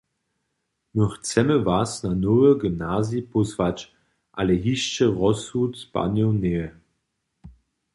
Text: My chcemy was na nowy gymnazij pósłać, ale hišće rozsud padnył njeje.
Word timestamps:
My 0.95 1.03
chcemy 1.15 1.57
was 1.69 1.91
na 2.05 2.11
nowy 2.25 2.49
gymnazij 2.61 3.23
pósłać, 3.33 3.77
ale 4.39 4.53
hišće 4.63 5.05
rozsud 5.19 5.73
padnył 5.93 6.29
njeje. 6.41 6.67